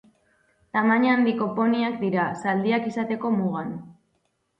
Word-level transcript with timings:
Tamaina 0.77 1.11
handiko 1.15 1.47
poniak 1.59 1.99
dira, 2.05 2.23
zaldiak 2.45 2.87
izateko 2.93 3.33
mugan. 3.35 3.71